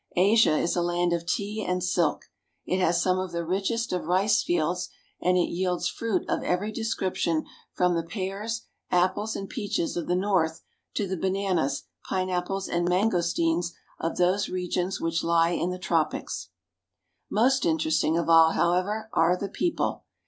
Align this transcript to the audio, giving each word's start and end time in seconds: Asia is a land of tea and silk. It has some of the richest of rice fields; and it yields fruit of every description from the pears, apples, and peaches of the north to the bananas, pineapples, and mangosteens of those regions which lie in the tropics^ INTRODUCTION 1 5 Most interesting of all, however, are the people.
Asia 0.17 0.57
is 0.57 0.75
a 0.75 0.81
land 0.81 1.13
of 1.13 1.27
tea 1.27 1.63
and 1.63 1.83
silk. 1.83 2.23
It 2.65 2.79
has 2.79 2.99
some 2.99 3.19
of 3.19 3.31
the 3.31 3.45
richest 3.45 3.93
of 3.93 4.07
rice 4.07 4.41
fields; 4.41 4.89
and 5.21 5.37
it 5.37 5.49
yields 5.53 5.87
fruit 5.87 6.27
of 6.27 6.41
every 6.41 6.71
description 6.71 7.45
from 7.73 7.93
the 7.93 8.01
pears, 8.01 8.63
apples, 8.89 9.35
and 9.35 9.47
peaches 9.47 9.95
of 9.95 10.07
the 10.07 10.15
north 10.15 10.63
to 10.95 11.05
the 11.05 11.17
bananas, 11.17 11.83
pineapples, 12.09 12.67
and 12.67 12.89
mangosteens 12.89 13.73
of 13.99 14.17
those 14.17 14.49
regions 14.49 14.99
which 14.99 15.23
lie 15.23 15.49
in 15.51 15.69
the 15.69 15.77
tropics^ 15.77 15.99
INTRODUCTION 16.09 16.17
1 16.17 16.23
5 16.23 16.51
Most 17.29 17.65
interesting 17.67 18.17
of 18.17 18.27
all, 18.27 18.53
however, 18.53 19.07
are 19.13 19.37
the 19.37 19.49
people. 19.49 20.05